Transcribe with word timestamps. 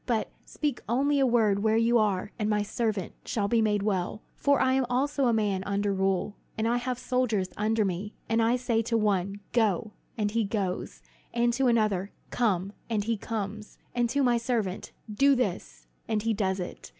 But 0.07 0.31
speak 0.45 0.81
only 0.89 1.19
a 1.19 1.27
word 1.27 1.61
where 1.61 1.77
you 1.77 1.99
are, 1.99 2.31
and 2.39 2.49
my 2.49 2.63
servant 2.63 3.13
shall 3.23 3.47
be 3.47 3.61
made 3.61 3.83
well. 3.83 4.23
For 4.35 4.59
I 4.59 4.79
also 4.79 5.25
am 5.25 5.27
a 5.27 5.33
man 5.33 5.63
under 5.63 5.93
rule, 5.93 6.35
and 6.57 6.67
I 6.67 6.77
have 6.77 6.97
soldiers 6.97 7.49
under 7.55 7.85
me; 7.85 8.15
and 8.27 8.41
I 8.41 8.55
say 8.55 8.81
to 8.81 8.97
one 8.97 9.41
'Go,' 9.51 9.91
and 10.17 10.31
he 10.31 10.43
goes; 10.43 11.03
and 11.35 11.53
to 11.53 11.67
another, 11.67 12.09
'Come,' 12.31 12.73
and 12.89 13.03
he 13.03 13.15
comes; 13.15 13.77
and 13.93 14.09
to 14.09 14.23
my 14.23 14.37
servant, 14.39 14.91
'Do 15.13 15.35
this,' 15.35 15.85
and 16.07 16.23
he 16.23 16.33
does 16.33 16.59
it. 16.59 16.89